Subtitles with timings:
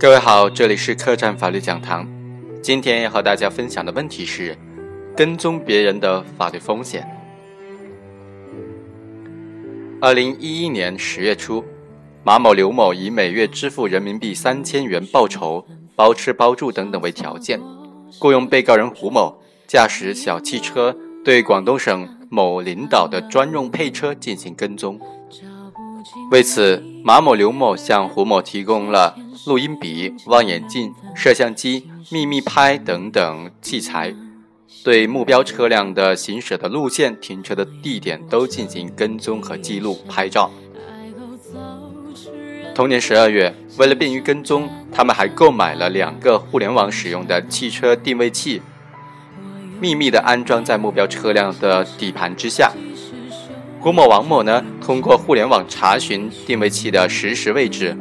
[0.00, 2.06] 各位好，这里是客栈法律讲堂。
[2.62, 4.56] 今天要和大家分享的问题是：
[5.16, 7.04] 跟踪别人的法律风险。
[10.00, 11.64] 二零一一年十月初，
[12.22, 17.60] 马某、刘某以每月支付人民币三千元报酬、包吃包住等等为条件，
[18.20, 25.00] 雇佣被告人胡某驾驶小汽车对广东省某领导的专用配车进行跟踪。
[26.30, 29.16] 为此，马某、刘某向胡某提供了
[29.48, 34.14] 录音笔、望远镜、摄像机、秘密拍等等器材，
[34.84, 40.50] 对目标车辆的行驶的路线、停车的地点都进行跟踪和记录拍照。
[42.74, 48.60] 同年十二月，为了便于跟踪，他们还购买了两个互联网使用的汽车定位器，
[49.80, 52.70] 秘密的安装在目标车辆的底盘之下。
[53.80, 57.96] 胡某、王某呢，通过互联网查询定位器的实时位置，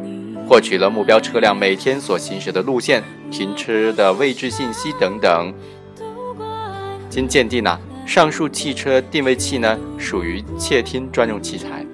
[0.47, 5.53] 获取了目标车辆每天所行驶的路线、停车的位置信息等等。
[7.09, 11.85] 经鉴定呢，上述汽车定位器呢属于窃听专用器材。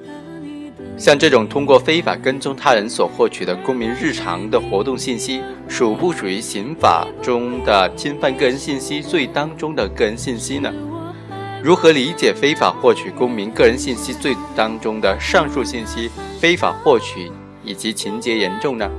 [0.95, 10.71] 像这种通过非法跟踪他人所获取的公民日常的活动信息，属不属于刑法中的侵犯个人信息罪当中的个人信息呢？
[11.63, 17.31] 如何理解非法获取公民个人信息罪当中的上述信息非法获取
[17.63, 18.89] 以及情节严重呢？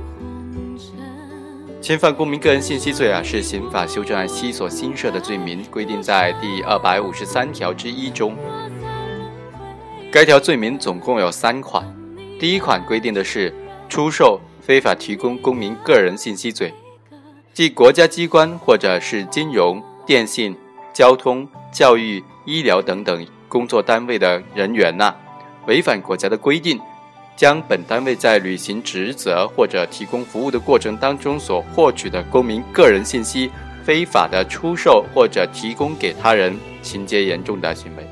[1.81, 8.35] 侵犯公民个人信息罪啊，是刑法修正案七所新设的罪名，规定在第二百五十三条之一中。
[10.11, 11.85] 该条罪名总共有三款，
[12.39, 13.53] 第一款规定的是
[13.87, 16.73] 出售、非法提供公民个人信息罪，
[17.53, 20.55] 即国家机关或者是金融、电信、
[20.93, 22.23] 交通、教育。
[22.47, 25.15] 医疗等等工作单位的人员呐，
[25.65, 26.79] 违反国家的规定，
[27.35, 33.51] 将本单位在履行职责或者提供服务的过程当中所获取的公民个人信息，
[33.83, 38.07] 非法的出售或者提供给他人，情节严重的行为。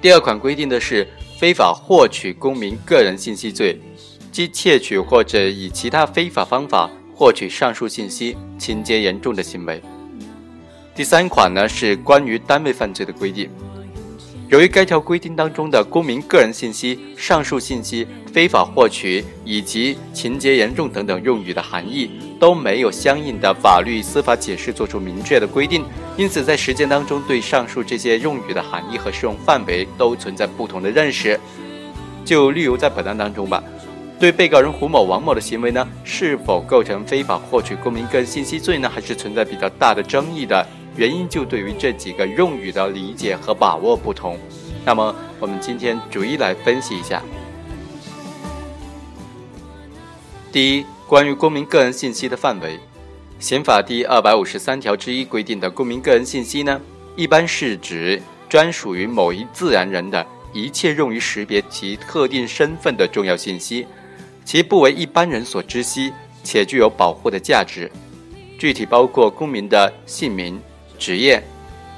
[0.00, 1.06] 第二款规定的是
[1.38, 3.78] 非法获取公民个人信息罪，
[4.32, 9.80] 即窃取或者以其他非法方法获取上述信息，情节严重的行为。
[10.94, 13.48] 第三款呢是关于单位犯罪的规定，
[14.52, 25.82] 由于该条规定当中的公民个人信息、上述信息非法获取以及情节严重等等用语的含义都没有相应的法律司法解释作出明确的规定，
[26.18, 31.40] 因此在实践当中对上述这些用语的含义和适用范围都存在不同的认识。
[32.22, 33.64] 就例如在本案当中吧，
[34.20, 40.62] 对被告人胡某、王某的行为呢，是否构成非法获取公民个人信息罪呢，还是存在比较大的争议的。
[40.96, 44.38] 原因就对于这几个用语的理解和把握不同，
[44.84, 47.22] 那么我们今天逐一来分析一下。
[50.52, 52.78] 第一，关于公民个人信息的范围，
[53.38, 56.78] 刑法第二百五十三条之一规定的公民个人信息呢，
[57.16, 58.20] 一般是指
[58.50, 63.86] 专属于某一自然人的一切用于识别其特定身份的重要信息，
[64.44, 66.12] 其不为一般人所知悉，
[66.44, 67.90] 且具有保护的价值，
[68.58, 70.60] 具体包括公民的姓名。
[71.02, 71.42] 职业、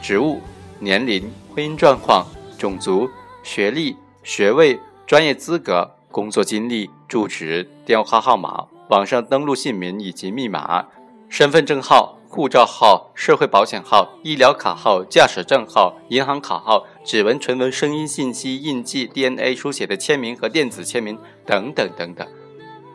[0.00, 0.40] 职务、
[0.78, 2.26] 年龄、婚姻状况、
[2.56, 3.06] 种族、
[3.42, 10.86] 学历、学位、专业资格、工作经历、住址、电话号码、网上登录姓名以及密码、
[11.28, 22.26] 身份证号、护照号、社会保险号、医疗卡号、驾驶证号、银行卡号、指纹、唇纹、声音信息、印记、DNA 书写的签名和电子签名等等等等。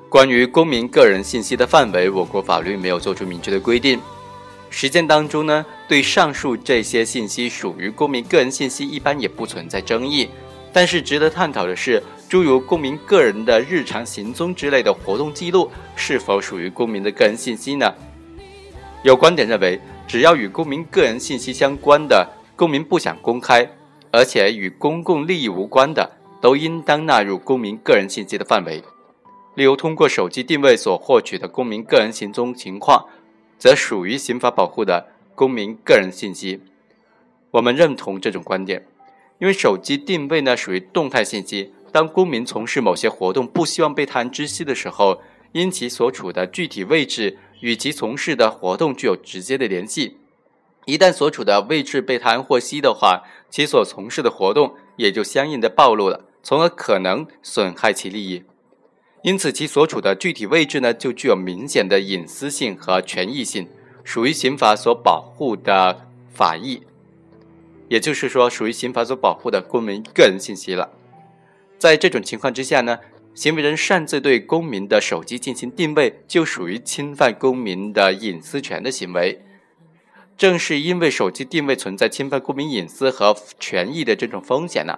[0.09, 4.00] 关于公民个人信息的范围，我国法律没有做出明确的规定。
[4.69, 10.30] 实践当中呢，对上述这些信息属于公民个人信息，一般也不存在争议。
[10.72, 17.91] 但是值得探讨的是，诸如公民个人的日常行踪之类的活动记录，是否属于公民的个人信息呢？
[19.02, 23.68] 有观点认为，只要与公民个人信息相关的，公民不想公开，
[24.12, 26.07] 而且与公共利益无关的，
[26.39, 28.83] 都应当纳入公民个人信息的范围。
[29.56, 33.04] 例如，通过手机定位所获取的公民个人行踪情况。
[33.60, 36.62] 则属于刑法保护的公民个人信息，
[37.52, 38.88] 我们认同这种观点，
[39.38, 45.22] 因为手机定位呢属于动态信息，当公民从事某些活动不希望被他人知悉的时候，
[45.52, 50.18] 因其所处的具体位置与其从事的活动具有直接的联系，
[50.86, 58.44] 一旦所处的位置被他人获悉的话，其所从事的活动也就相应的暴露了，从而可能损害其利益。
[59.21, 63.68] 因此，其所处的具体位置呢，就具有明显的隐私性和权益性，
[64.04, 66.83] 属于刑法所保护的法益，
[67.89, 70.89] 也就是说，属于刑法所保护的公民个人信息了。
[71.77, 73.00] 在这种情况之下呢，
[73.36, 79.42] 行为人擅自对公民的手机进行定位，就属于侵犯公民的隐私权的行为。
[80.38, 84.98] 正是因为手机定位存在侵犯公民隐私和权益的这种风险呢，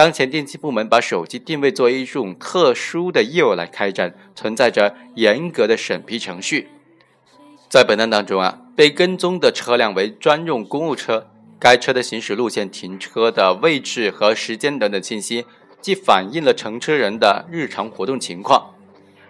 [0.00, 6.68] 当前电信部门把手机定位作为一种特殊的业务来开展，存在着严格的审批程序。
[7.68, 11.26] 在本案当中啊，被跟踪的车辆为专用公务车，
[11.58, 15.44] 该车的行驶路线、停车的位置和时间等等信息，
[15.82, 18.70] 既反映了乘车人的日常活动情况。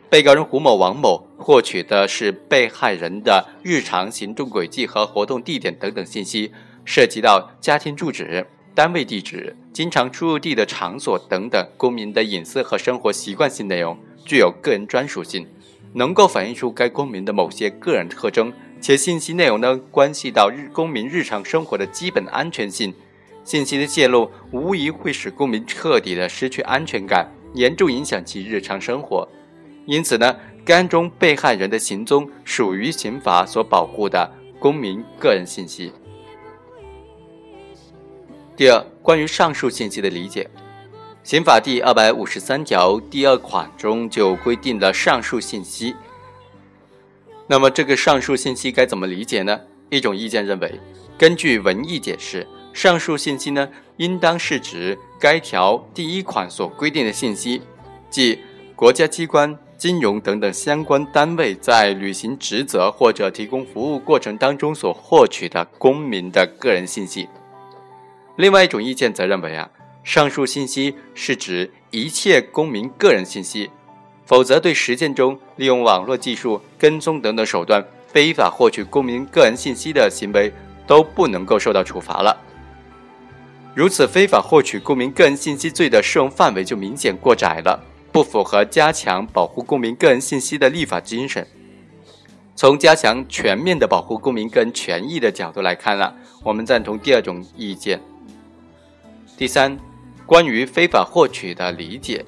[0.08, 6.52] 被告人胡某、王某获取的是被害人的日常行动轨迹和活动地点等等信息，
[6.84, 8.46] 涉及到家庭住址、
[8.80, 13.94] 单位地址、经常出入地的场所等等公民的隐私和生活习惯性内容，
[14.24, 15.46] 具有个人专属性，
[15.92, 18.50] 能够反映出该公民的某些个人特征，
[18.80, 22.94] 且信息内容呢关系到日公民日常生活的基本安全性，
[23.44, 29.28] 信息的泄露无疑会使公民彻底的失去安全感，严重影响其日常生活。
[29.84, 30.34] 因此呢，
[30.64, 35.92] 该案中被害人的行踪属于刑法所保护的公民个人信息。
[38.60, 40.46] 第二，关于上述信息的理解，
[41.22, 45.96] 刑法第二百五十三条第二款中就规定了上述信息。
[47.46, 49.58] 那么，这个上述信息该怎么理解呢？
[49.88, 50.78] 一种意见认为，
[51.16, 53.66] 根据文义解释，上述信息呢，
[53.96, 57.62] 应当是指该条第一款所规定的信息，
[58.10, 58.40] 即
[58.76, 59.58] 国家机关。
[59.78, 67.26] 金融等等相关单位在履行职责或者提供服务过程当中所获取的公民的个人信息。
[68.36, 69.68] 另外一种意见则认为啊，
[70.02, 73.70] 上述信息是指一切公民个人信息，
[74.24, 80.52] 否则对实践中利用网络技术跟踪等等手段非法获取公民个人信息的行为
[80.86, 82.36] 都不能够受到处罚了。
[83.74, 87.78] 如此，非法获取公民个人信息罪的适用范围就明显过窄了。
[88.12, 91.46] 不符合加强保护公民个人信息的立法精神。
[92.56, 96.12] 从加强全面的保护公民个人权益的角度来看呢，
[96.42, 98.00] 我们赞同第二种意见。
[99.40, 99.74] 第三，
[100.26, 102.22] 关于非法获取的理解，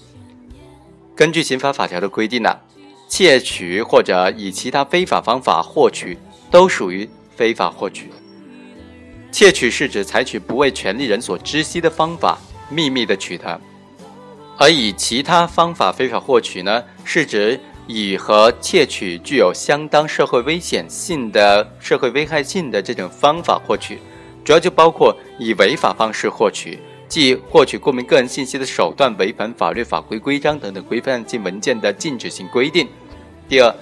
[1.15, 2.57] 根据刑法法条的规定呢，
[3.07, 6.17] 窃取或者以其他非法方法获取
[6.51, 7.07] 都属于
[7.37, 8.11] 非法获取。
[9.31, 12.39] 窃取是指采取不为权利人所知悉的方法
[12.71, 13.61] 秘密的取得。
[14.57, 23.99] 而以其他方法非法获取呢，是指以和窃取具有相当社会危险性的社会危害性的这种方法获取，
[24.43, 26.79] 主要就包括以违法方式获取，
[27.13, 32.89] 即获取公民个人信息的手段违反法律法规规章等等规范性文件的禁止性规定。
[33.47, 33.75] 第二，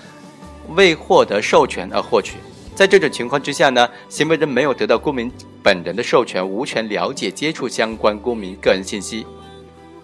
[0.70, 2.38] 未获得授权而获取，
[2.74, 5.30] 在这种情况之下呢，行为人没有得到公民
[5.62, 9.24] 本人的授权，无权了解接触相关公民个人信息。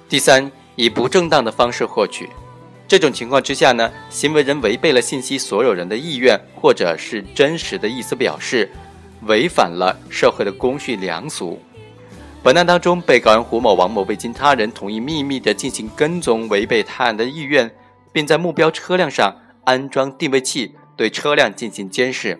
[0.08, 0.48] 第三。
[0.76, 2.28] 以不正当的方式获取，
[2.86, 8.70] 这种情况之下呢，行为人违背了信息所有人的意愿或者是真实的意思表示，
[9.22, 11.58] 违反了社会的公序良俗。
[12.46, 17.68] 本案当中，被告人胡某、王某未经他人同意秘密的进行跟踪，违背他人的意愿，
[18.12, 22.38] 并在目标车辆上安装定位器，对车辆进行监视，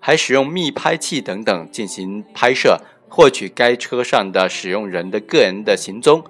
[0.00, 2.78] 还使用密拍器等等进行拍摄，
[3.08, 6.22] 获取该车上的使用人的个人的行踪。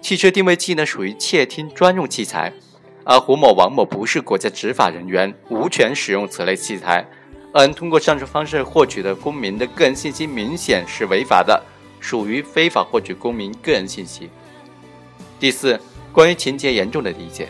[0.00, 2.52] 汽车定位器呢属于窃听专用器材，
[3.02, 7.04] 而胡某、王某不是国家执法人员，无权使用此类器材。
[7.52, 11.60] 二人通过上述方式获取的公民的个人信息明显是违法的，
[12.04, 14.28] 属于非法获取公民个人信息。
[15.40, 15.80] 第四，
[16.12, 17.48] 关于情节严重的理解，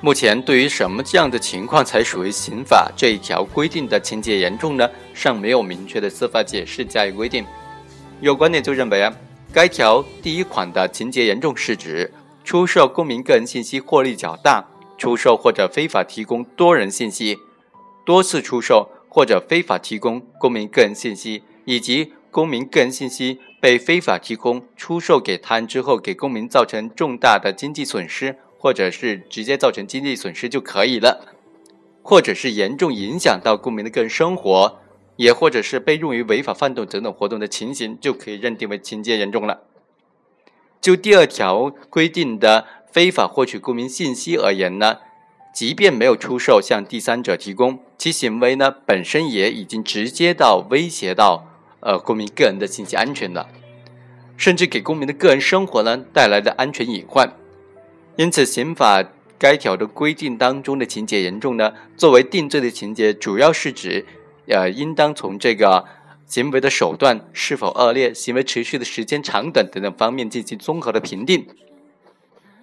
[0.00, 4.88] 目前对于什么这样的情况才属于刑法这一条规定的情节严重呢？
[5.12, 7.44] 尚没有明确的司法解释加以规定。
[8.20, 9.12] 有观点就认为啊。
[9.52, 12.12] 该条第一款的情节严重是指
[12.44, 14.64] 出售公民个人信息获利较大，
[14.96, 17.38] 出售或者非法提供多人信息，
[18.04, 31.34] 多次出售或者非法提供公民个人信息，以及公民个人信息被非法提供、出售给他人之后，给公民造成重大的经济损失，或者是直接造成经济损失就可以了，
[32.02, 34.80] 或者是严重影响到公民的个人生活。
[35.16, 39.64] 也或者是被用于违法犯罪等等活动的情形，就可以认定为情节严重了。
[40.80, 44.98] 就第二条规定的非法获取公民信息而言呢，
[45.52, 51.47] 即便没有出售向第三者提供，其行为呢本身也已经直接到威胁到
[51.80, 53.48] 呃公民个人的信息安全的，
[54.36, 57.32] 甚至给公民的个人生活呢带来的安全隐患。
[58.16, 59.04] 因此，刑法
[59.38, 64.06] 该条的规定当中的情节严重呢，作为定罪的情节，主要是指。
[64.50, 65.84] 呃，应当从这个
[66.24, 71.46] 行为的手段是否恶劣、行为持续的时间长短等等方面进行综合的评定。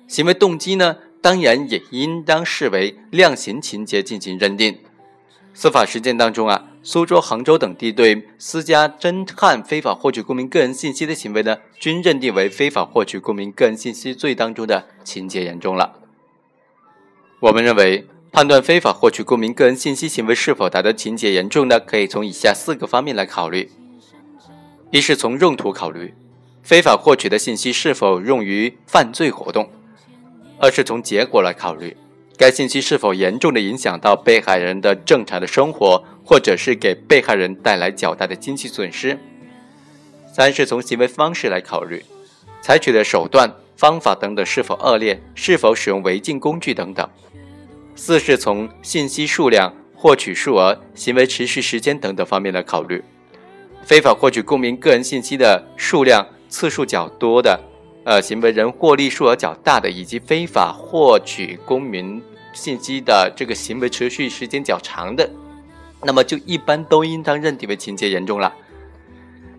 [0.07, 4.79] 行为动机呢，当然也应当视为量刑情节进行认定。
[5.53, 15.93] 司法实践当中啊，苏州、杭州等地对私家侦探非法获取公民个人信息的行为呢，均认定为非法获取公民个人信息罪当中的情节严重了。
[17.39, 23.71] 我们认为，判断非法获取公民个人信息行为是否达到情节严重呢，可以从以下四个方面来考虑：
[24.91, 26.13] 一是从用途考虑，
[26.61, 29.65] 非法获取的信息是否用于犯罪活动；
[30.59, 31.97] 二是从结果来考虑。
[32.37, 39.17] 该信息是否严重的影响到被害人的正常的生活，或者是给被害人带来较大的经济损失？
[40.33, 42.03] 三是从行为方式来考虑，
[42.61, 47.07] 采取的手段、方法等等是否恶劣，是否使用违禁工具等等。
[47.95, 53.01] 四是从信息数量、获取数额、行为持续时间等等方面来考虑，
[53.83, 57.57] 非法获取公民个人信息的数量、次数较多的。
[58.03, 62.21] 呃，行为人获利数额较大的，以及非法获取公民
[62.53, 65.27] 信息的这个行为持续时间较长的，
[66.05, 68.53] 那么就一般都应当认定为情节严重了。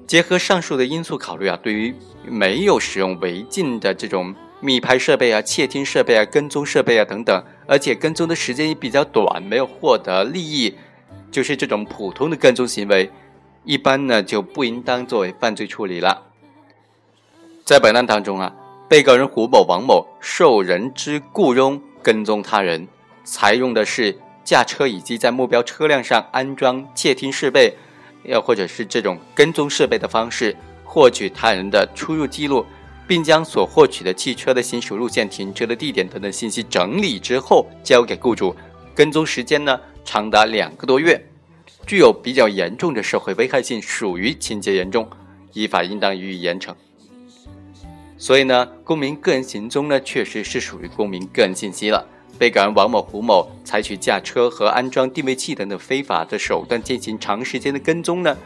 [0.06, 1.92] 结合上述的因素考虑啊，对于
[2.24, 10.76] 没有使用违禁的这种密拍设备啊、窃听设备啊、跟踪设备啊等等，而且跟踪的时间也比较短，没有获得利益，
[11.32, 13.10] 就是这种普通的跟踪行为，
[13.64, 16.22] 一般呢就不应当作为犯罪处理了。
[17.64, 18.54] 在本案当中啊，
[18.88, 22.86] 被告人胡某、王某受人之雇佣跟踪他人，
[23.24, 27.74] 采用的是驾车以及在目标车辆上安装窃听设备，
[28.22, 32.64] 又或者是这种跟踪设备的方式获取他人的出入记录，
[33.08, 38.54] 并将所获取的汽车的行驶路线、停车的地点等等信息整理之后交给雇主，
[38.94, 41.20] 跟踪时间呢长达两个多月，
[41.84, 45.10] 具有比较严重的社会危害性，属于情节严重，
[45.54, 46.72] 依法应当予以严惩。
[48.16, 52.06] 所以呢，公民个人行踪呢，确实是属于公民个人信息了。
[52.38, 58.36] 被告人王某、胡某采取驾车和安装定位器等等非法的手段进行长时间的跟踪呢，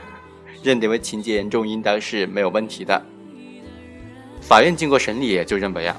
[0.62, 3.02] 认定为情节严重，应当是没有问题的。
[4.40, 5.96] 法院经过审理，也就认为啊，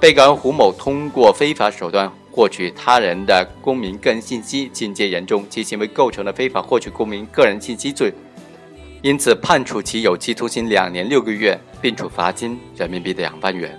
[0.00, 8.12] 被告人胡某通过非法手段获取他人的公民个人信息，情节严重，其行为构成了非法获取公民个人信息罪。
[9.02, 13.78] 因此，判处其有期徒刑两年六个月，并处罚金人民币两万元。